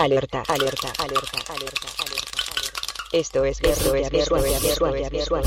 [0.00, 2.38] Alerta, alerta, alerta, alerta, alerta, alerta.
[3.12, 5.42] Esto es esto es visual, visual, visual, visual,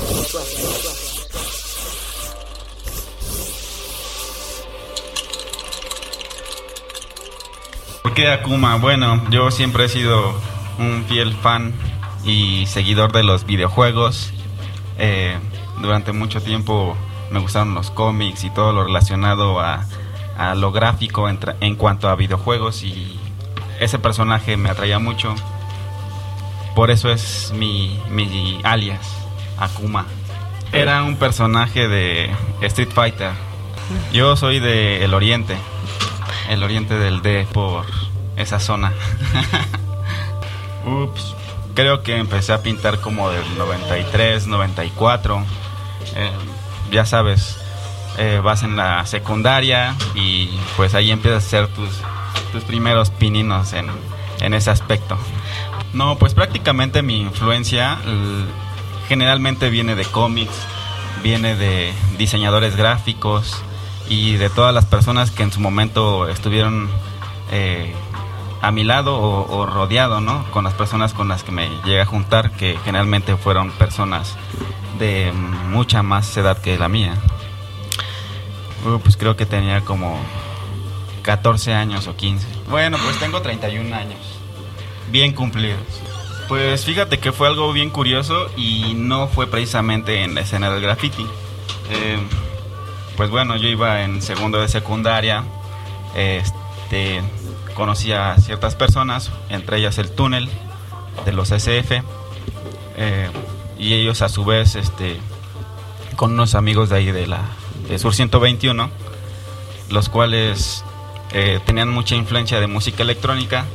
[8.03, 8.75] ¿Por qué Akuma?
[8.75, 10.35] Bueno, yo siempre he sido
[10.77, 11.73] un fiel fan
[12.23, 14.33] y seguidor de los videojuegos.
[14.99, 15.35] Eh,
[15.81, 16.95] durante mucho tiempo
[17.31, 19.83] me gustaron los cómics y todo lo relacionado a,
[20.37, 23.19] a lo gráfico en cuanto a videojuegos y
[23.79, 25.35] ese personaje me atraía mucho.
[26.75, 29.07] Por eso es mi, mi alias,
[29.57, 30.05] Akuma.
[30.71, 33.31] Era un personaje de Street Fighter.
[34.11, 35.55] Yo soy de el oriente,
[36.49, 37.85] el oriente del D por
[38.37, 38.91] esa zona.
[40.85, 41.35] Ups,
[41.75, 45.43] creo que empecé a pintar como del 93, 94.
[46.15, 46.31] Eh,
[46.91, 47.57] ya sabes,
[48.17, 51.89] eh, vas en la secundaria y pues ahí empiezas a hacer tus,
[52.53, 53.87] tus primeros pininos en,
[54.39, 55.17] en ese aspecto.
[55.91, 57.97] No, pues prácticamente mi influencia
[59.09, 60.55] generalmente viene de cómics,
[61.21, 63.61] viene de diseñadores gráficos
[64.07, 66.89] y de todas las personas que en su momento estuvieron
[67.51, 67.93] eh,
[68.61, 70.45] a mi lado o, o rodeado, ¿no?
[70.51, 74.35] Con las personas con las que me llegué a juntar, que generalmente fueron personas
[74.99, 75.33] de
[75.69, 77.15] mucha más edad que la mía.
[79.03, 80.19] Pues creo que tenía como
[81.23, 82.45] 14 años o 15.
[82.69, 84.19] Bueno, pues tengo 31 años.
[85.11, 85.79] Bien cumplidos.
[86.47, 90.81] Pues fíjate que fue algo bien curioso y no fue precisamente en la escena del
[90.81, 91.25] graffiti.
[91.89, 92.19] Eh,
[93.17, 95.43] pues bueno, yo iba en segundo de secundaria.
[96.15, 97.21] Este,
[97.73, 100.49] conocí a ciertas personas, entre ellas el túnel
[101.25, 102.03] de los SF.
[102.97, 103.29] eh,
[103.79, 105.19] y ellos a su vez, este,
[106.15, 107.41] con unos amigos de ahí de la
[107.89, 108.89] de Sur 121,
[109.89, 110.85] los cuales
[111.33, 113.65] eh, tenían mucha influencia de música electrónica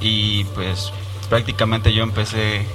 [0.00, 0.92] y pues
[1.28, 2.66] prácticamente yo empecé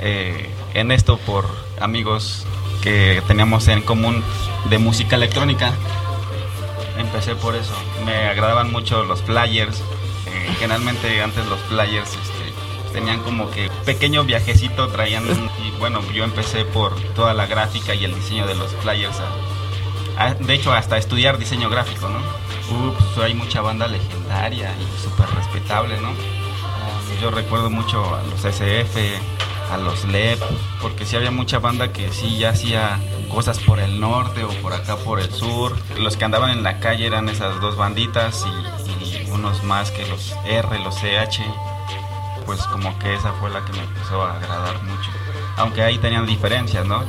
[0.00, 1.46] eh, en esto por
[1.80, 2.44] amigos
[2.82, 4.22] que teníamos en común
[4.70, 5.72] de música electrónica.
[6.98, 7.72] Empecé por eso.
[8.04, 9.78] Me agradaban mucho los flyers.
[10.26, 15.24] Eh, generalmente antes los flyers este, tenían como que pequeño viajecito traían
[15.66, 20.22] y bueno yo empecé por toda la gráfica y el diseño de los flyers a-
[20.24, 22.18] a- de hecho hasta estudiar diseño gráfico no
[22.70, 28.22] Uh, pues, hay mucha banda legendaria y súper respetable no Ah, yo recuerdo mucho a
[28.24, 29.18] los SF
[29.72, 30.40] a los LEP
[30.80, 34.72] porque sí había mucha banda que sí ya hacía cosas por el norte o por
[34.72, 38.76] acá por el sur los que andaban en la calle eran esas dos banditas y,
[39.30, 41.42] unos más que los R los CH
[42.46, 45.10] pues como que esa fue la que me empezó a agradar mucho.
[45.56, 47.02] Aunque ahí tenían diferencias, ¿no?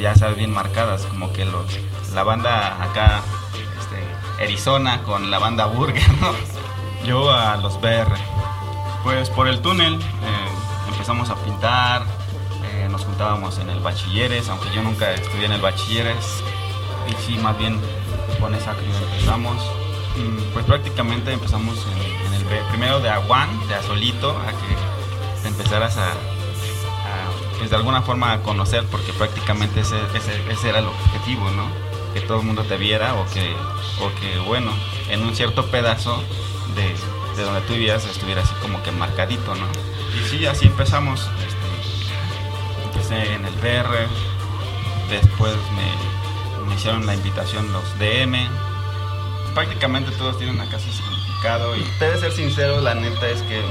[0.00, 1.78] Ya sabes, bien marcadas, como que los
[2.14, 3.22] la banda acá,
[4.40, 6.32] Arizona con la banda Burger, ¿no?
[7.04, 8.14] Yo a los BR.
[9.02, 12.02] Pues por el túnel eh, empezamos a pintar,
[12.64, 16.42] eh, nos juntábamos en el bachilleres, aunque yo nunca estudié en el bachilleres.
[17.08, 17.80] Y sí, más bien
[18.40, 19.56] con esa crew empezamos.
[20.16, 25.48] Mm, Pues prácticamente empezamos en, el primero de a one, de a solito, a que
[25.48, 30.78] empezaras a, a, pues de alguna forma a conocer, porque prácticamente ese, ese, ese era
[30.80, 31.87] el objetivo, ¿no?
[32.14, 33.54] Que todo el mundo te viera o que,
[34.00, 34.72] o que bueno,
[35.08, 36.22] en un cierto pedazo
[36.74, 36.94] de,
[37.36, 39.66] de donde tú vivías estuviera así como que marcadito, ¿no?
[40.16, 41.28] Y sí, así empezamos.
[41.46, 44.08] este, empecé en el BR,
[45.10, 48.36] después me, me hicieron la invitación los DM,
[49.54, 53.62] prácticamente todos tienen acá su significado y debe ser sincero, la neta es que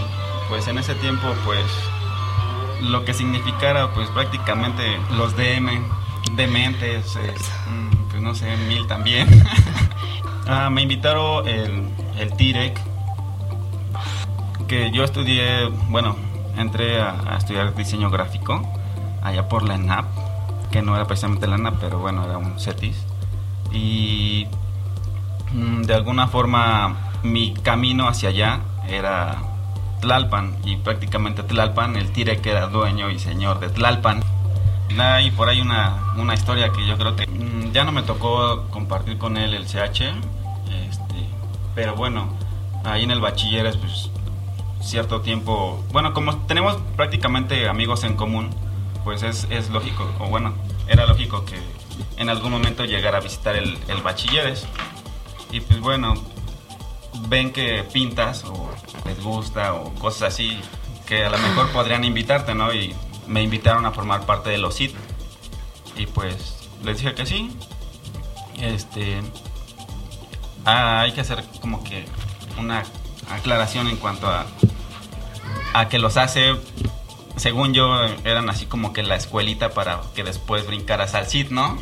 [0.49, 1.63] pues en ese tiempo pues
[2.81, 5.83] lo que significara pues prácticamente los DM,
[6.33, 7.35] dementes, eh,
[7.69, 7.96] mm, pues
[8.27, 9.27] no sé, mil también.
[10.49, 12.79] Ah, me invitaron el, el TIREC,
[14.65, 16.15] que yo estudié, bueno,
[16.55, 18.65] entré a, estudiar diseño gráfico
[19.21, 20.05] allá por la ENAP,
[20.71, 22.95] que no era precisamente la ENAP, pero bueno, era un CETIS.
[23.73, 24.47] Y
[25.51, 29.35] mm, de alguna forma mi camino hacia allá era
[29.99, 34.23] Tlalpan y prácticamente Tlalpan, el Tire que era dueño y señor de Tlalpan.
[34.99, 38.67] Hay por ahí una, una historia que yo creo que mm, ya no me tocó
[38.69, 40.01] compartir con él el CH,
[40.89, 41.27] este,
[41.75, 42.29] pero bueno,
[42.83, 44.09] ahí en el bachilleres pues
[44.81, 48.49] cierto tiempo, bueno, como tenemos prácticamente amigos en común,
[49.03, 50.53] pues es, es lógico, o bueno,
[50.87, 51.57] era lógico que
[52.17, 54.65] en algún momento llegara a visitar el, el bachilleres.
[55.51, 56.13] Y pues bueno,
[57.27, 58.69] ven que pintas o
[59.05, 60.59] les gusta o cosas así,
[61.05, 62.73] que a lo mejor podrían invitarte, ¿no?
[62.73, 62.93] Y
[63.27, 64.95] me invitaron a formar parte de los CIT.
[65.95, 67.55] Y pues les dije que sí.
[68.59, 69.21] Este.
[70.65, 72.05] ah, hay que hacer como que
[72.57, 72.83] una
[73.29, 74.45] aclaración en cuanto a
[75.73, 76.55] a que los hace,
[77.35, 81.77] según yo, eran así como que la escuelita para que después brincaras al CID, ¿no?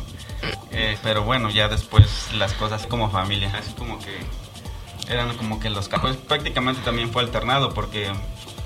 [0.70, 4.18] Eh, pero bueno, ya después las cosas como familia, así como que
[5.08, 8.10] eran como que los pues prácticamente también fue alternado porque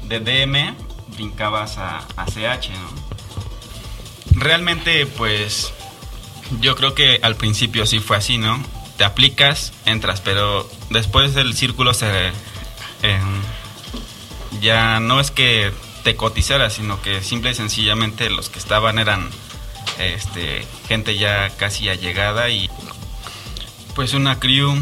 [0.04, 0.74] de DM
[1.14, 4.40] brincabas a, CH, ¿no?
[4.40, 5.72] Realmente pues
[6.60, 8.62] yo creo que al principio sí fue así, ¿no?
[8.96, 12.28] Te aplicas, entras, pero después el círculo se...
[13.02, 13.20] Eh,
[14.60, 15.72] ya no es que
[16.02, 19.30] te cotizara, sino que simple y sencillamente los que estaban eran
[19.98, 22.70] este, gente ya casi allegada y
[23.94, 24.74] pues una crew,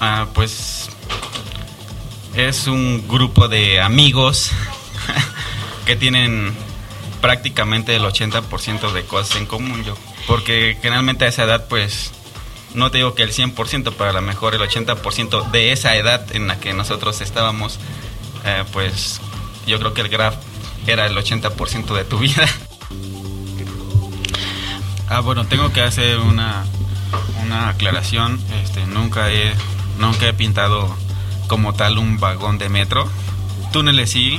[0.00, 0.90] ah, pues
[2.34, 4.50] es un grupo de amigos
[5.88, 6.52] que tienen
[7.22, 9.96] prácticamente el 80% de cosas en común yo.
[10.26, 12.12] Porque generalmente a esa edad pues
[12.74, 16.36] no te digo que el 100%, pero a lo mejor el 80% de esa edad
[16.36, 17.78] en la que nosotros estábamos,
[18.44, 19.22] eh, pues
[19.66, 20.34] yo creo que el graph
[20.86, 22.46] era el 80% de tu vida.
[25.08, 26.66] Ah, bueno, tengo que hacer una,
[27.42, 28.38] una aclaración.
[28.62, 29.54] Este, nunca he,
[29.98, 30.94] nunca he pintado
[31.46, 33.08] como tal un vagón de metro.
[33.72, 34.38] Túneles sí,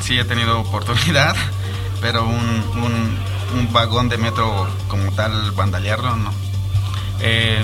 [0.00, 1.36] sí he tenido oportunidad,
[2.00, 3.16] pero un,
[3.54, 6.32] un, vagón de metro como tal vandalearlo no.
[7.20, 7.62] Eh,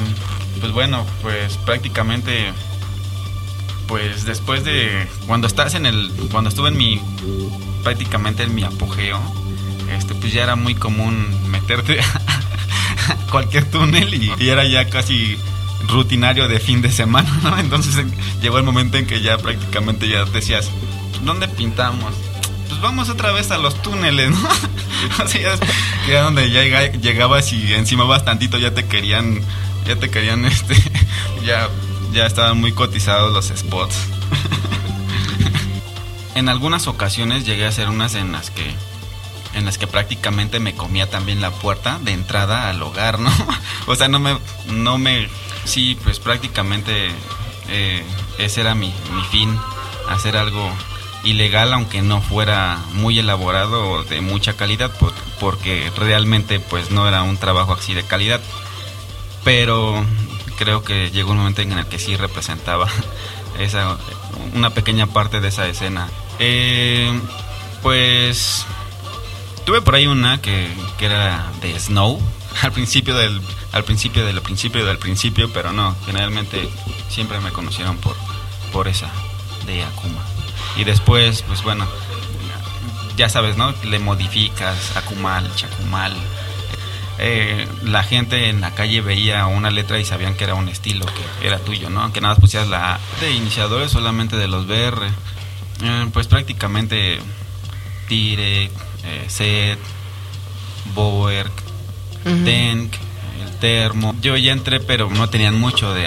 [0.61, 2.53] pues bueno, pues prácticamente,
[3.87, 7.01] pues después de cuando estás en el, cuando estuve en mi,
[7.83, 9.21] prácticamente en mi apogeo,
[9.91, 12.01] este, pues ya era muy común meterte
[13.11, 15.37] a cualquier túnel y, era ya casi
[15.89, 17.59] rutinario de fin de semana, ¿no?
[17.59, 18.05] Entonces
[18.41, 20.71] llegó el momento en que ya prácticamente ya decías,
[21.23, 22.13] ¿dónde pintamos?
[22.69, 24.49] Pues vamos otra vez a los túneles, ¿no?
[25.23, 25.61] Así es,
[26.07, 29.41] que era donde ya llegabas y encima bastantito ya te querían,
[29.87, 30.75] ya te querían, este,
[31.45, 31.69] ya,
[32.13, 33.97] ya estaban muy cotizados los spots.
[36.35, 38.75] en algunas ocasiones llegué a hacer unas en las que
[39.55, 43.31] en las que prácticamente me comía también la puerta de entrada al hogar, ¿no?
[43.87, 44.39] o sea, no me,
[44.69, 45.29] no me,
[45.65, 47.11] sí, pues prácticamente
[47.69, 48.03] eh,
[48.39, 49.55] ese era mi, mi fin,
[50.09, 50.73] hacer algo
[51.25, 54.91] ilegal aunque no fuera muy elaborado o de mucha calidad
[55.41, 58.41] porque realmente pues no era un trabajo así de calidad
[59.45, 60.05] pero
[60.59, 62.89] creo que llegó un momento en el que sí representaba
[63.59, 63.99] esa
[64.55, 66.09] una pequeña parte de esa escena
[66.39, 67.13] eh,
[67.83, 68.67] pues
[69.65, 70.69] Tuve por ahí una que,
[70.99, 72.21] que era de Snow,
[72.63, 73.41] al principio del
[73.71, 76.69] al principio del principio del principio, pero no, generalmente
[77.09, 78.17] siempre me conocieron por
[78.73, 79.11] por esa
[79.67, 80.32] de Akuma.
[80.77, 81.87] Y después, pues bueno,
[83.17, 83.75] ya sabes, ¿no?
[83.85, 86.15] Le modificas Akumal, Chakumal.
[87.19, 91.05] Eh, la gente en la calle veía una letra y sabían que era un estilo
[91.07, 92.01] que era tuyo, ¿no?
[92.01, 95.07] Aunque nada más pusieras la de iniciadores solamente de los BR.
[95.83, 97.19] Eh, pues prácticamente
[98.09, 99.79] Tire, eh, Set,
[100.95, 101.51] Bower,
[102.25, 102.95] Denk,
[103.45, 104.15] el Termo.
[104.21, 106.07] Yo ya entré, pero no tenían mucho de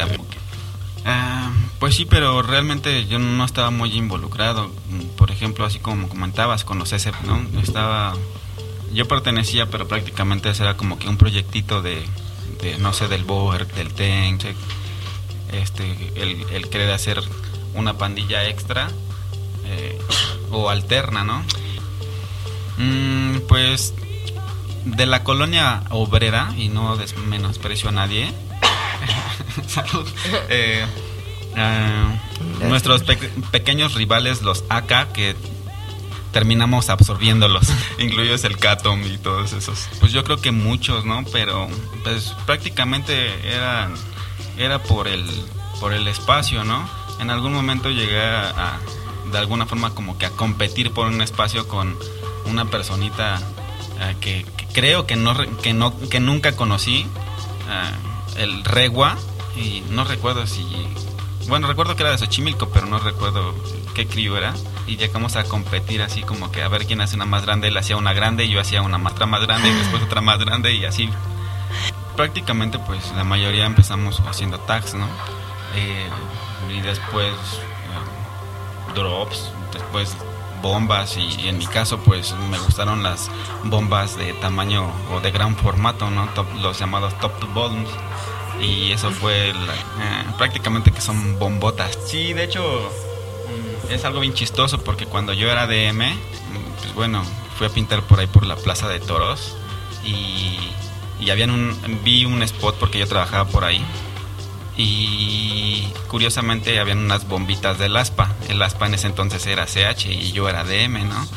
[1.05, 4.71] ah, pues sí, pero realmente yo no estaba muy involucrado.
[5.17, 7.45] Por ejemplo, así como comentabas con los SF, ¿no?
[7.61, 8.13] Estaba.
[8.93, 12.05] Yo pertenecía, pero prácticamente era como que un proyectito de,
[12.79, 14.43] no sé, del Bower, del Denk,
[15.51, 17.21] este, el, el querer hacer
[17.73, 18.89] una pandilla extra
[19.65, 19.99] eh,
[20.51, 21.43] o alterna, ¿no?
[22.77, 23.93] Mm, pues
[24.85, 28.31] de la colonia obrera, y no menosprecio a nadie,
[29.75, 30.07] salud,
[30.49, 30.85] eh,
[31.55, 32.19] eh,
[32.67, 33.03] nuestros
[33.51, 35.35] pequeños rivales, los AK, que
[36.31, 37.67] terminamos absorbiéndolos,
[37.99, 39.87] incluidos el Catom y todos esos.
[39.99, 41.23] Pues yo creo que muchos, ¿no?
[41.31, 41.67] Pero
[42.03, 43.89] pues prácticamente era,
[44.57, 45.25] era por, el,
[45.79, 46.87] por el espacio, ¿no?
[47.19, 48.79] En algún momento llegué a,
[49.31, 51.97] de alguna forma como que a competir por un espacio con
[52.45, 53.41] una personita
[54.01, 57.07] eh, que, creo que no, que no que nunca conocí,
[58.37, 59.17] el Regua,
[59.55, 60.65] y no recuerdo si...
[61.47, 63.53] Bueno, recuerdo que era de Xochimilco, pero no recuerdo
[63.93, 64.53] qué crío era.
[64.87, 67.67] Y llegamos a competir así como que a ver quién hace una más grande.
[67.67, 70.39] Él hacía una grande, y yo hacía una otra más grande y después otra más
[70.39, 71.09] grande y así.
[72.15, 75.07] Prácticamente pues la mayoría empezamos haciendo tags, ¿no?
[75.75, 76.09] Eh,
[76.73, 77.33] y después
[78.95, 80.15] drops, después
[80.61, 83.29] bombas y, en mi caso pues me gustaron las
[83.65, 86.27] bombas de tamaño o de gran formato, ¿no?
[86.61, 87.89] los llamados top to bottoms
[88.61, 89.53] y eso fue eh,
[90.37, 91.97] prácticamente que son bombotas.
[92.05, 96.93] Sí, de hecho mm, es algo bien chistoso porque cuando yo era DM, mm, pues
[96.95, 97.23] bueno,
[97.57, 99.55] fui a pintar por ahí por la Plaza de Toros
[100.03, 100.57] y,
[101.19, 103.83] y habían un, vi un spot porque yo trabajaba por ahí
[104.77, 108.35] y curiosamente habían unas bombitas del ASPA.
[108.49, 111.27] El ASPA en ese entonces era CH y yo era DM, ¿no?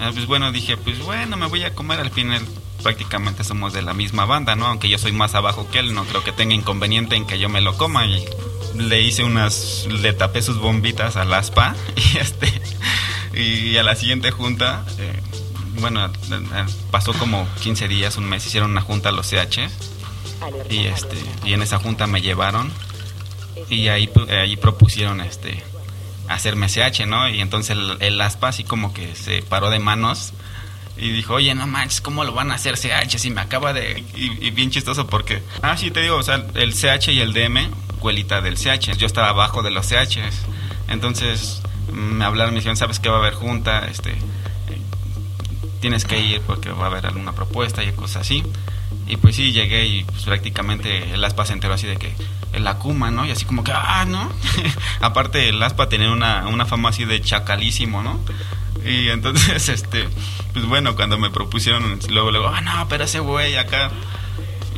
[0.00, 2.46] Ah, pues bueno, dije, pues bueno, me voy a comer al final.
[2.86, 4.66] Prácticamente somos de la misma banda, ¿no?
[4.66, 7.48] Aunque yo soy más abajo que él, no creo que tenga inconveniente en que yo
[7.48, 8.06] me lo coma.
[8.06, 8.24] Y
[8.78, 12.62] le hice unas, le tapé sus bombitas al ASPA y este,
[13.34, 15.20] y a la siguiente junta, eh,
[15.80, 16.08] bueno,
[16.92, 19.68] pasó como 15 días, un mes, hicieron una junta a los CH
[20.70, 22.70] y este y en esa junta me llevaron
[23.68, 25.60] y ahí ahí propusieron este
[26.28, 27.28] hacerme CH, ¿no?
[27.28, 30.32] Y entonces el, aspa así como que se paró de manos
[30.98, 34.04] y dijo, oye, no manches, ¿cómo lo van a hacer CH si me acaba de...
[34.14, 35.42] Y, bien chistoso porque...
[35.62, 38.96] Ah, sí, te digo, o sea, el CH y el DM, cuelita del CH.
[38.96, 40.46] Yo estaba abajo de los CHs.
[40.88, 41.62] Entonces
[41.92, 43.86] me hablaron, me dijeron, ¿sabes que va a haber junta?
[43.90, 44.14] Este,
[45.80, 48.42] tienes que ir porque va a haber alguna propuesta y cosas así.
[49.06, 52.14] Y pues sí, llegué y pues, prácticamente el aspa se enteró así de que
[52.52, 53.26] el Akuma, ¿no?
[53.26, 54.30] Y así como que, ah, ¿no?
[55.00, 58.18] Aparte el aspa tenía una, una fama así de chacalísimo, ¿no?
[58.86, 60.08] Y entonces, este,
[60.52, 63.90] pues bueno, cuando me propusieron, luego, luego, ah, no, pero ese güey acá.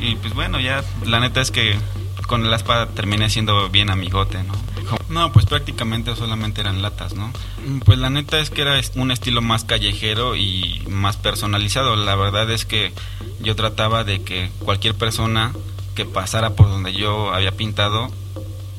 [0.01, 1.77] Y pues bueno, ya, la neta es que
[2.27, 4.53] con el aspa terminé siendo bien amigote, ¿no?
[5.09, 7.31] No, pues prácticamente solamente eran latas, ¿no?
[7.85, 11.95] Pues la neta es que era un estilo más callejero y más personalizado.
[11.95, 12.93] La verdad es que
[13.39, 15.53] yo trataba de que cualquier persona
[15.95, 18.11] que pasara por donde yo había pintado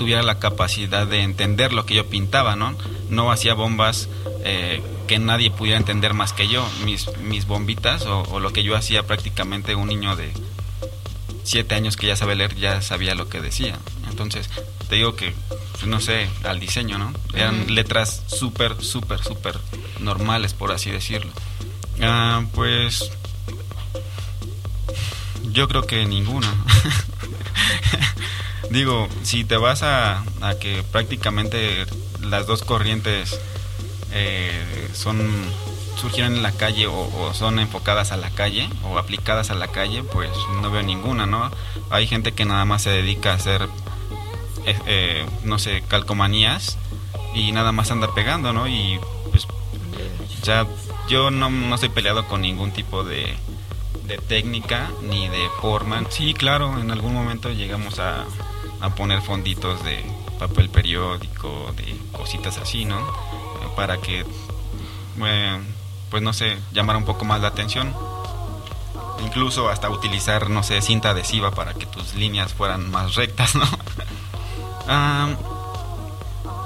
[0.01, 2.75] tuviera la capacidad de entender lo que yo pintaba, ¿no?
[3.11, 4.09] No hacía bombas
[4.47, 6.67] eh, que nadie pudiera entender más que yo.
[6.87, 10.33] Mis, mis bombitas o, o, lo que yo hacía prácticamente un niño de
[11.45, 13.79] siete años que ya sabe leer ya sabía lo que decía.
[14.09, 14.49] Entonces,
[14.89, 15.35] te digo que,
[15.73, 17.13] pues, no sé, al diseño, ¿no?
[17.35, 19.59] Eran letras súper, súper, súper
[19.99, 21.31] normales, por así decirlo.
[22.01, 23.11] Ah, pues
[25.53, 26.51] yo creo que ninguna.
[28.71, 31.87] Digo, si te vas a, a, que prácticamente
[32.21, 33.39] las dos corrientes
[34.13, 35.19] eh, son
[36.01, 40.03] surgieron en la calle o, son enfocadas a la calle o aplicadas a la calle,
[40.03, 40.31] pues
[40.63, 41.51] no veo ninguna, ¿no?
[41.91, 43.69] Hay gente que nada más se dedica a hacer,
[44.65, 46.79] eh, eh, no sé, calcomanías
[47.35, 48.67] y nada más anda pegando, ¿no?
[48.67, 48.99] Y
[49.31, 49.47] pues
[50.43, 50.67] ya
[51.09, 53.37] yo no, no estoy peleado con ningún tipo de,
[54.05, 56.03] de técnica ni de forma.
[56.09, 58.25] Sí, claro, en algún momento llegamos a,
[58.81, 60.05] a poner fonditos de
[60.39, 62.99] papel periódico, de cositas así, ¿no?
[63.77, 64.25] Para que
[66.11, 67.95] pues no sé, llamar un poco más la atención.
[69.25, 73.67] Incluso hasta utilizar, no sé, cinta adhesiva para que tus líneas fueran más rectas, ¿no?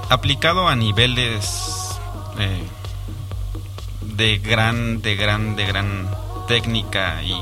[0.09, 1.99] aplicado a niveles
[2.39, 2.63] eh,
[4.01, 6.09] de gran, de gran, de gran
[6.47, 7.35] técnica y,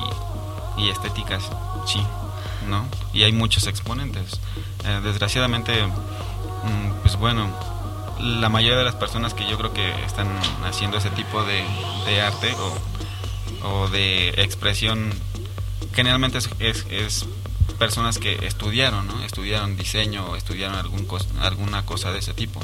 [0.78, 1.50] y estéticas,
[1.86, 2.02] sí,
[2.68, 2.88] ¿no?
[3.14, 4.40] Y hay muchos exponentes.
[4.86, 7.50] Eh, desgraciadamente, mm, pues bueno,
[8.20, 10.28] la mayoría de las personas que yo creo que están
[10.66, 12.54] haciendo ese tipo de, arte
[13.64, 15.12] o, de expresión
[15.94, 16.50] generalmente es,
[16.90, 17.26] es,
[17.78, 19.24] personas que estudiaron, ¿no?
[19.24, 21.08] Estudiaron diseño o estudiaron algún
[21.42, 22.62] alguna cosa de ese tipo.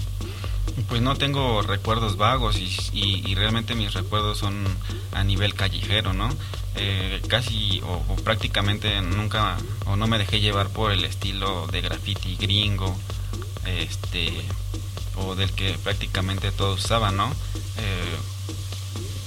[0.87, 4.65] Pues no tengo recuerdos vagos y, y, realmente mis recuerdos son
[5.13, 6.29] a nivel callejero, ¿no?
[6.75, 11.81] Eh, casi o, o, prácticamente nunca o no me dejé llevar por el estilo de
[11.81, 12.97] graffiti gringo,
[13.65, 14.33] este
[15.15, 17.27] o del que prácticamente todos usaban, ¿no?
[17.77, 18.17] Eh,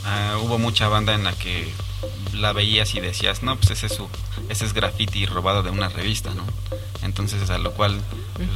[0.05, 1.73] ah, hubo mucha banda en la que
[2.33, 4.09] la veías y decías, no, pues ese es, su,
[4.49, 6.45] ese es graffiti robado de una revista, ¿no?
[7.03, 8.01] Entonces, a lo cual,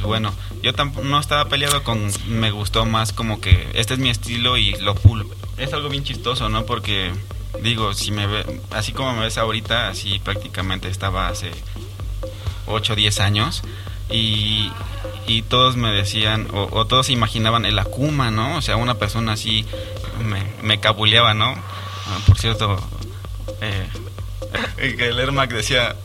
[0.03, 0.71] bueno, yo
[1.03, 4.95] no estaba peleado con, me gustó más como que este es mi estilo y lo
[4.95, 5.25] pulo.
[5.57, 6.65] Es algo bien chistoso, ¿no?
[6.65, 7.11] Porque,
[7.61, 11.51] digo, si me ve, así como me ves ahorita, así prácticamente estaba hace
[12.67, 13.63] 8 o 10 años
[14.09, 14.71] y,
[15.27, 18.57] y todos me decían, o, todos imaginaban el Akuma, ¿no?
[18.57, 19.65] O sea, una persona así
[20.23, 21.51] me, me cabuleaba, ¿no?
[21.51, 22.77] Ah, por cierto,
[23.61, 23.87] eh,
[24.77, 25.95] el Ermac decía,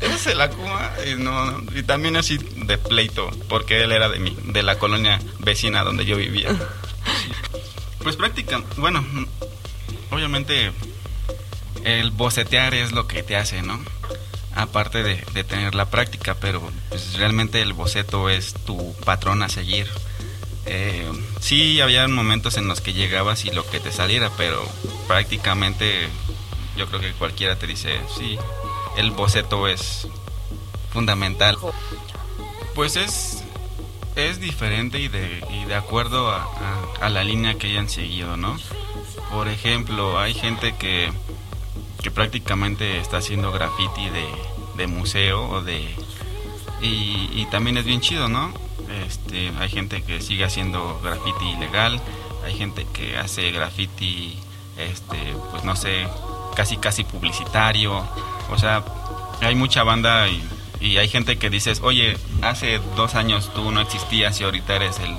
[0.00, 0.92] ¿es el Akuma?
[1.06, 5.20] Y, no, y también así de pleito, porque él era de, mi, de la colonia
[5.38, 6.50] vecina donde yo vivía.
[8.00, 9.04] Pues práctica, bueno,
[10.10, 10.70] obviamente
[11.84, 13.78] el bocetear es lo que te hace, ¿no?
[14.58, 19.88] aparte de, tener la práctica, pero pues realmente el boceto es tu patrón a seguir.
[20.66, 24.68] Eh, sí, había momentos en los que llegabas y lo que te saliera, pero
[25.06, 26.08] prácticamente
[26.76, 28.36] yo creo que cualquiera te dice, sí,
[28.98, 30.08] el boceto es
[30.92, 31.56] fundamental.
[32.74, 33.44] Pues es,
[34.16, 36.46] es diferente y de, y de acuerdo a,
[37.00, 38.56] a la línea que hayan seguido, ¿no?
[39.32, 41.10] Por ejemplo, hay gente que
[42.02, 44.08] que prácticamente está haciendo graffiti
[44.76, 45.80] de, museo o de
[46.80, 48.52] y, y también es bien chido, ¿no?
[49.04, 52.00] Este, hay gente que sigue haciendo graffiti ilegal,
[52.44, 54.38] hay gente que hace graffiti,
[54.76, 56.06] este, pues no sé,
[56.54, 58.04] casi casi publicitario,
[58.50, 58.84] o sea,
[59.40, 60.42] hay mucha banda y,
[60.96, 65.14] hay gente que dices, oye, hace dos años tú no existías y ahorita eres el...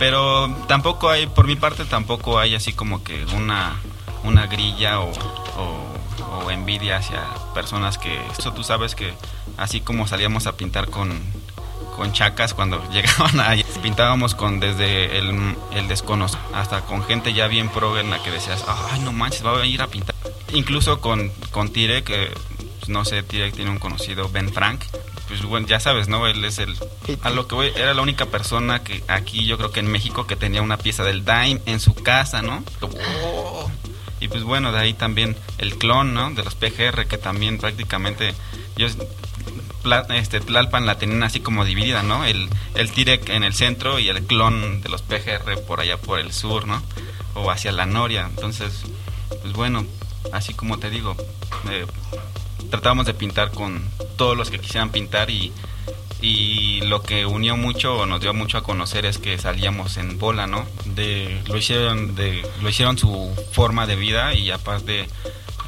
[0.00, 3.76] Pero tampoco hay, por mi parte tampoco hay así como que una,
[4.24, 5.12] una grilla o,
[5.56, 7.22] o envidia hacia
[7.54, 8.20] personas que...
[8.36, 9.14] Eso tú sabes que
[9.56, 11.20] así como salíamos a pintar con,
[11.96, 13.64] con chacas cuando llegaban ahí.
[13.82, 18.30] Pintábamos con desde el, el desconocido hasta con gente ya bien pro en la que
[18.30, 20.14] decías, ay, no manches, va a ir a pintar.
[20.52, 22.30] Incluso con, con Tire, que
[22.84, 24.82] pues, no sé, Tire tiene un conocido, Ben Frank.
[25.28, 26.26] Pues bueno, ya sabes, ¿no?
[26.26, 26.76] Él es el...
[27.22, 30.26] A lo que voy, era la única persona que aquí, yo creo que en México,
[30.26, 32.62] que tenía una pieza del Dime en su casa, ¿no?
[32.82, 33.70] Oh.
[34.20, 36.30] Y pues bueno, de ahí también el clon, ¿no?
[36.30, 38.34] De los PGR, que también prácticamente...
[38.76, 38.86] Yo
[40.10, 42.24] este, Tlalpan la tenían así como dividida, ¿no?
[42.24, 46.18] El, el Tirek en el centro y el clon de los PGR por allá por
[46.18, 46.82] el sur, ¿no?
[47.34, 48.26] O hacia la Noria.
[48.28, 48.84] Entonces,
[49.42, 49.84] pues bueno,
[50.32, 51.16] así como te digo,
[51.70, 51.86] eh,
[52.70, 53.84] tratábamos de pintar con
[54.16, 55.52] todos los que quisieran pintar y,
[56.20, 60.18] y lo que unió mucho o nos dio mucho a conocer es que salíamos en
[60.18, 60.64] bola, ¿no?
[60.84, 65.06] De, lo, hicieron, de, lo hicieron su forma de vida y aparte,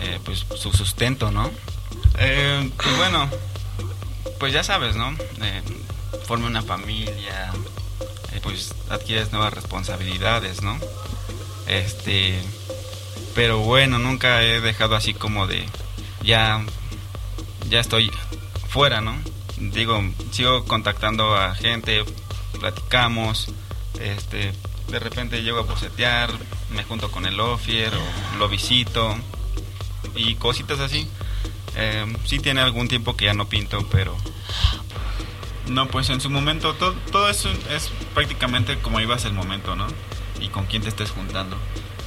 [0.01, 1.51] eh, pues su sustento, ¿no?
[2.19, 3.29] Eh, pues bueno,
[4.39, 5.13] pues ya sabes, ¿no?
[5.43, 5.63] Eh,
[6.27, 7.53] forma una familia,
[8.33, 10.79] eh, pues adquieres nuevas responsabilidades, ¿no?
[11.67, 12.41] Este,
[13.35, 15.67] pero bueno, nunca he dejado así como de,
[16.23, 16.65] ya,
[17.69, 18.11] ya estoy
[18.69, 19.17] fuera, ¿no?
[19.59, 20.03] Digo,
[20.33, 22.05] sigo contactando a gente,
[22.61, 23.49] platicamos,
[24.01, 24.53] este,
[24.89, 26.31] de repente llego a bocetear,
[26.71, 29.17] me junto con el Ofier o lo visito
[30.15, 31.09] y cositas así.
[31.77, 34.17] Eh, sí tiene algún tiempo que ya no pinto, pero...
[35.69, 39.87] No, pues en su momento todo, todo eso es prácticamente como ibas el momento, ¿no?
[40.41, 41.57] Y con quién te estés juntando.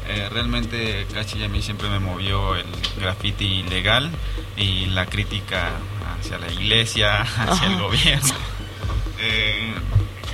[0.07, 2.65] Eh, realmente casi a mí siempre me movió el
[2.99, 4.09] graffiti legal
[4.57, 5.69] y la crítica
[6.19, 8.33] hacia la iglesia, hacia el gobierno.
[9.19, 9.73] Eh,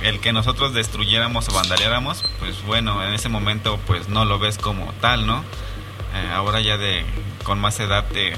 [0.02, 4.56] el que nosotros destruyéramos o vandaleáramos, pues bueno, en ese momento pues no lo ves
[4.56, 5.44] como tal, ¿no?
[6.14, 7.04] Eh, ahora ya de
[7.42, 8.32] con más edad te,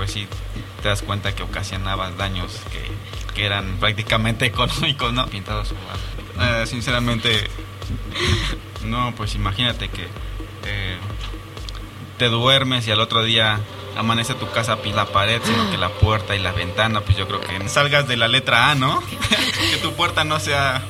[0.00, 0.26] pues sí
[0.82, 5.26] te das cuenta que ocasionabas daños que, que eran prácticamente económicos, ¿no?
[5.26, 5.74] Pintados
[6.40, 7.50] eh, sinceramente,
[8.86, 10.04] no, pues imagínate que
[10.64, 10.96] eh,
[12.16, 13.60] te duermes y al otro día
[13.94, 17.28] amanece tu casa pues la pared, sino que la puerta y la ventana, pues yo
[17.28, 19.02] creo que salgas de la letra A, ¿no?
[19.70, 20.80] que tu puerta no sea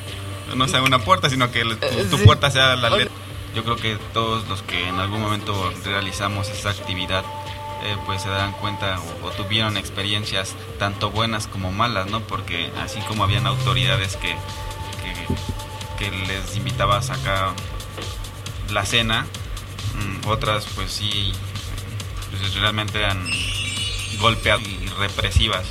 [0.55, 3.13] no sea una puerta, sino que tu, tu puerta sea la letra.
[3.53, 7.25] Yo creo que todos los que en algún momento realizamos esa actividad
[7.83, 12.21] eh, pues se dan cuenta o, tuvieron experiencias tanto buenas como malas, ¿no?
[12.21, 14.35] Porque así como habían autoridades que,
[15.97, 17.53] que, que les invitaba a sacar
[18.71, 19.25] la cena,
[19.95, 21.33] mmm, otras pues sí,
[22.29, 23.27] pues realmente eran
[24.19, 25.65] golpeadas y represivas.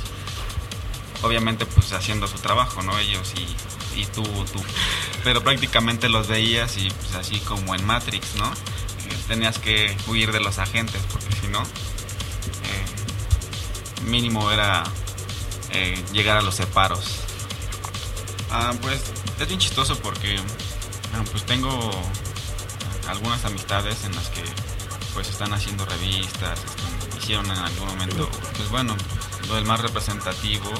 [1.21, 2.97] Obviamente pues haciendo su trabajo, ¿no?
[2.97, 4.61] Ellos y, y tú, tú.
[5.23, 8.51] Pero prácticamente los veías y pues así como en Matrix, ¿no?
[9.27, 11.63] Tenías que huir de los agentes porque si no,
[14.05, 14.83] mínimo era
[15.71, 17.03] eh, llegar a los separos.
[18.49, 19.01] Ah, pues
[19.39, 20.37] es bien chistoso porque
[21.31, 21.91] pues tengo
[23.07, 24.43] algunas amistades en las que
[25.13, 26.59] pues están haciendo revistas,
[27.17, 28.95] hicieron en algún momento, pues bueno,
[29.47, 30.71] lo del más representativo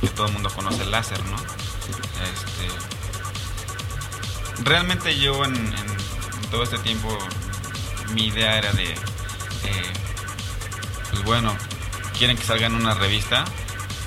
[0.00, 1.36] que todo el mundo conoce el láser, ¿no?
[1.36, 2.68] Este,
[4.62, 5.74] realmente yo en,
[6.50, 7.08] todo este tiempo
[8.12, 9.92] mi idea era de, eh,
[11.16, 11.56] pues bueno,
[12.18, 13.44] quieren que salga en una revista,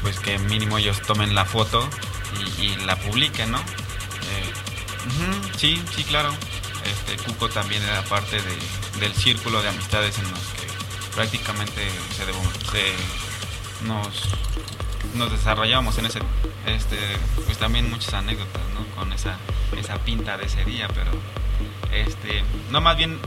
[0.04, 1.90] pues que mínimo ellos tomen la foto
[2.60, 3.58] y, la publiquen, ¿no?
[3.58, 4.54] Eh,
[5.58, 6.32] sí, sí, claro.
[6.86, 13.86] Este Cuco también era parte de, del círculo de amistades en los que prácticamente se,
[13.88, 14.08] nos,
[15.16, 16.20] nos desarrollamos en ese,
[16.68, 16.98] este,
[17.46, 18.86] pues también muchas anécdotas, ¿no?
[18.96, 19.38] Con esa,
[19.78, 21.12] esa pinta de ese día, pero,
[21.92, 23.20] este, no, más bien,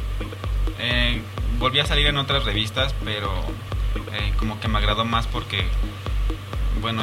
[0.78, 1.20] eh,
[1.58, 3.44] volví a salir en otras revistas, pero
[4.14, 5.64] eh, como que me agradó más porque,
[6.80, 7.02] bueno,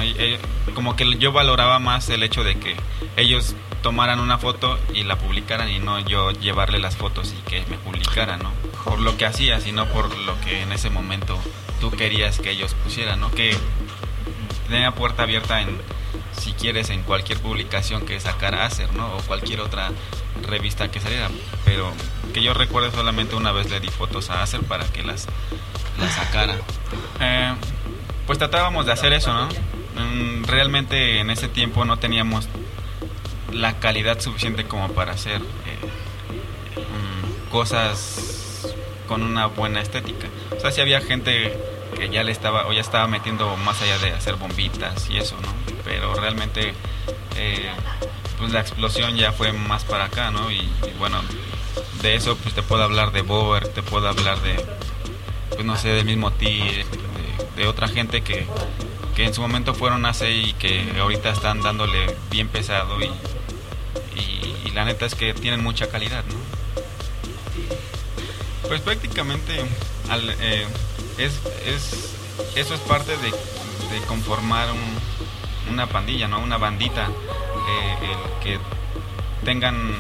[0.76, 2.76] como que yo valoraba más el hecho de que
[3.18, 7.66] ellos tomaran una foto y la publicaran y no yo llevarle las fotos y que
[7.70, 8.52] me publicaran, ¿no?
[8.84, 11.40] Por lo que hacía, sino por lo que en ese momento
[11.80, 13.32] tú querías que ellos pusieran, ¿no?
[13.32, 13.56] Que
[14.68, 15.78] tenía puerta abierta en,
[16.40, 19.16] si quieres, en cualquier publicación que sacara Acer, ¿no?
[19.16, 19.92] O cualquier otra
[20.48, 21.30] revista que saliera.
[21.66, 21.92] Pero
[22.34, 25.28] que yo recuerdo solamente una vez le di fotos a Acer para que las
[26.00, 26.56] la sacara.
[27.22, 27.54] Eh,
[28.26, 29.50] pues tratábamos de hacer eso, ¿no?
[29.50, 32.48] mm, realmente en ese tiempo no teníamos
[33.52, 38.74] la calidad suficiente como para hacer eh, mm, cosas
[39.08, 40.28] con una buena estética.
[40.56, 41.58] O sea, si había gente
[42.00, 45.36] que ya le estaba o ya estaba metiendo más allá de hacer bombitas y eso,
[45.42, 45.54] ¿no?
[45.84, 46.74] Pero realmente
[47.36, 47.70] eh,
[48.38, 50.50] pues la explosión ya fue más para acá, ¿no?
[50.50, 51.22] Y, bueno,
[52.02, 54.66] de eso pues te puedo hablar de Boer, te puedo hablar de,
[55.50, 56.86] pues no sé, del mismo T,
[57.58, 58.48] de, otra gente que,
[59.16, 63.12] que en su momento fueron hace y que ahorita están dándole bien pesado y,
[64.16, 66.36] y, la neta es que tienen mucha calidad, ¿no?
[68.70, 69.60] Pues prácticamente
[70.10, 70.66] al, eh,
[71.20, 72.16] es, es,
[72.56, 76.40] eso es parte de, de conformar un, una pandilla, ¿no?
[76.40, 78.60] Una bandita, eh, el que
[79.44, 79.94] tengan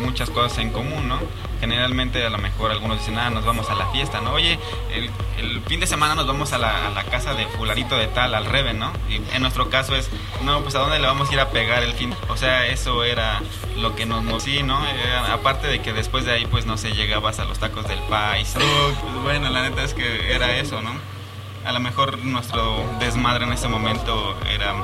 [0.00, 1.18] muchas cosas en común, ¿no?
[1.60, 4.32] Generalmente a lo mejor algunos dicen, ah, nos vamos a la fiesta, ¿no?
[4.32, 4.58] Oye,
[4.92, 8.46] el, el fin de semana nos vamos a la, casa de fularito de tal, al
[8.46, 8.92] Reven, ¿no?
[9.08, 10.08] Y en nuestro caso es,
[10.44, 12.14] no, pues a dónde le vamos a ir a pegar el fin.
[12.28, 13.40] O sea, eso era
[13.76, 14.78] lo que nos mocí, ¿no?
[15.32, 18.52] aparte de que después de ahí, pues no sé, llegabas a los tacos del país.
[18.54, 20.92] pues bueno, la neta es que era eso, ¿no?
[21.64, 24.74] A lo mejor nuestro desmadre en ese momento era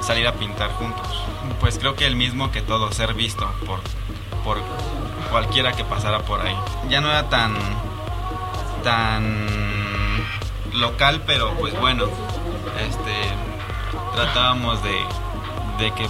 [0.00, 1.24] salir a pintar juntos.
[1.60, 3.80] Pues creo que el mismo que todo, ser visto por,
[4.44, 4.58] por
[5.30, 6.56] cualquiera que pasara por ahí.
[6.88, 7.56] Ya no era tan
[8.82, 9.46] tan
[10.74, 12.04] local, pero pues bueno,
[12.80, 13.12] este
[14.14, 14.96] tratábamos de,
[15.78, 16.06] de que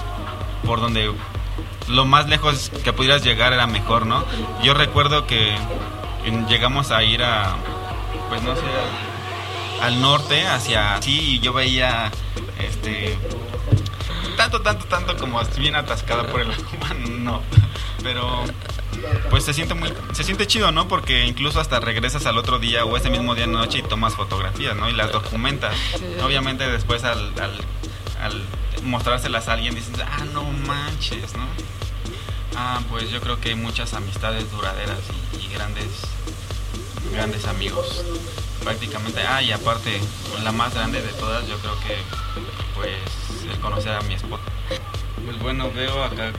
[0.65, 1.13] por donde
[1.89, 4.25] lo más lejos que pudieras llegar era mejor, ¿no?
[4.63, 5.57] Yo recuerdo que
[6.49, 7.57] llegamos a ir a,
[8.29, 8.63] pues no sé,
[9.83, 12.11] al norte, hacia sí, y yo veía,
[12.69, 13.17] este,
[14.37, 16.49] tanto, tanto, tanto como bien atascada por el
[17.25, 17.43] no,
[18.03, 18.45] pero
[19.31, 22.85] pues se siente muy se siente chido no porque incluso hasta regresas al otro día
[22.85, 25.75] o ese mismo día noche y tomas fotografías no y las documentas.
[26.23, 27.33] Obviamente después al,
[28.21, 28.45] al,
[28.85, 31.47] mostrárselas a alguien dices ah no manches no
[32.57, 34.99] ah pues yo creo que hay muchas amistades duraderas
[35.43, 35.89] y, grandes
[37.13, 38.05] grandes amigos.
[38.63, 40.01] Prácticamente ah y aparte
[40.45, 41.97] la más grande de todas yo creo que
[42.79, 44.45] pues conocer a mi esposa
[45.25, 46.33] pues bueno veo acá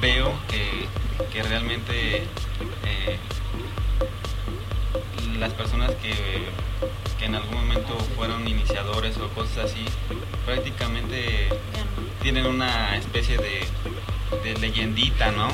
[0.00, 0.88] veo que
[1.32, 2.24] que realmente
[2.84, 3.18] eh,
[5.38, 6.12] las personas que,
[7.18, 9.84] que, en algún momento fueron iniciadores o cosas así,
[10.46, 11.48] prácticamente
[12.22, 13.66] tienen una especie de,
[14.44, 15.48] de leyendita, ¿no?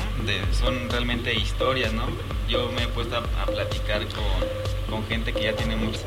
[0.53, 2.03] Son realmente historias, ¿no?
[2.47, 5.99] Yo me he puesto a, platicar con, con, gente que ya tiene mucho,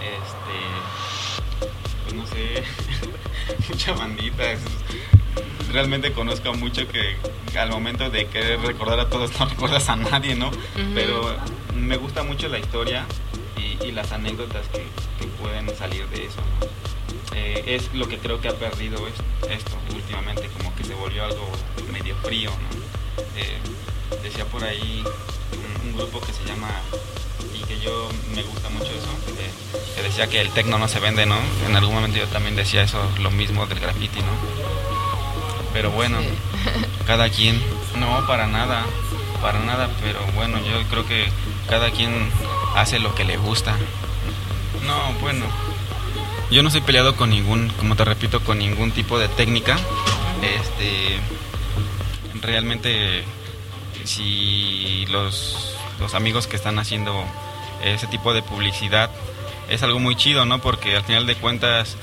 [0.00, 0.56] este,
[2.14, 2.62] no sé,
[3.68, 4.44] mucha bandita,
[5.72, 7.16] realmente conozco mucho que
[7.58, 10.50] al momento de querer recordar a todos no recuerdas a nadie, ¿no?
[10.94, 11.36] Pero
[11.74, 13.06] me gusta mucho la historia
[13.56, 14.84] y, las anécdotas que,
[15.40, 16.40] pueden salir de eso,
[17.34, 21.48] eh, es lo que creo que ha perdido esto, últimamente, como que se volvió algo
[21.92, 23.22] medio frío, ¿no?
[23.36, 23.58] Eh,
[24.22, 25.04] decía por ahí
[25.84, 26.70] un, grupo que se llama
[27.54, 29.10] y que yo me gusta mucho eso,
[29.94, 31.38] que decía que el tecno no se vende, ¿no?
[31.66, 34.32] En algún momento yo también decía eso, lo mismo del graffiti, ¿no?
[35.72, 36.18] Pero bueno,
[37.06, 37.60] cada quien,
[37.96, 38.84] no, para nada,
[39.40, 41.26] para nada, pero bueno, yo creo que
[41.68, 42.30] cada quien
[42.74, 43.76] hace lo que le gusta.
[44.86, 45.46] No, bueno,
[46.50, 49.76] yo no soy peleado con ningún, como te repito, con ningún tipo de técnica.
[50.42, 51.18] Este,
[52.40, 53.24] realmente,
[54.04, 57.24] si los, los amigos que están haciendo
[57.82, 59.10] ese tipo de publicidad
[59.68, 60.60] es algo muy chido, ¿no?
[60.60, 61.96] Porque al final de cuentas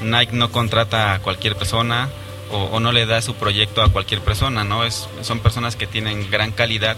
[0.00, 2.08] Nike no contrata a cualquier persona,
[2.50, 4.84] o, no le da su proyecto a cualquier persona, ¿no?
[4.84, 6.96] Es, son personas que tienen gran calidad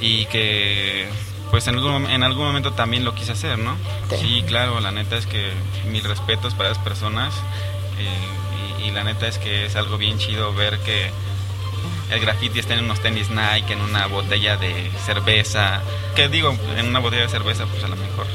[0.00, 1.08] y que
[1.50, 3.76] pues en algún, en algún momento también lo quise hacer, ¿no?
[4.20, 4.44] Sí.
[4.46, 5.52] claro, la neta es que
[5.90, 7.34] mil respetos para esas personas
[7.98, 11.10] eh, y, la neta es que es algo bien chido ver que
[12.10, 15.82] el graffiti está en unos tenis Nike, en una botella de cerveza,
[16.14, 18.26] que digo, en una botella de cerveza pues a lo mejor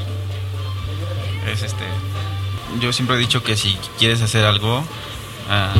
[1.47, 1.85] es este...
[2.79, 5.79] Yo siempre he dicho que si quieres hacer algo, uh,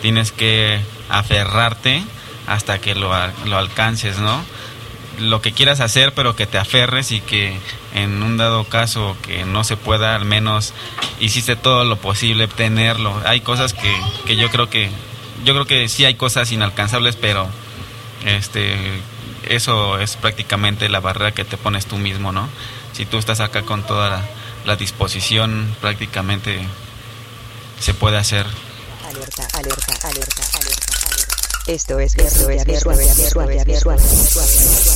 [0.00, 2.02] tienes que aferrarte
[2.46, 3.10] hasta que lo,
[3.44, 4.42] lo alcances, ¿no?
[5.18, 7.58] Lo que quieras hacer, pero que te aferres y que
[7.94, 10.74] en un dado caso que no se pueda, al menos
[11.20, 13.20] hiciste todo lo posible obtenerlo.
[13.24, 13.94] Hay cosas que,
[14.26, 14.90] que yo creo que
[15.44, 17.48] yo creo que sí hay cosas inalcanzables, pero
[18.24, 18.76] este
[19.48, 22.48] eso es prácticamente la barrera que te pones tú mismo, ¿no?
[22.92, 24.22] Si tú estás acá con toda la,
[24.66, 26.60] la disposición, prácticamente
[27.80, 28.44] se puede hacer
[29.08, 31.36] Alerta, alerta, alerta, alerta, alerta.
[31.68, 34.95] Esto es Esto es visual, visual, visual, visual, visual.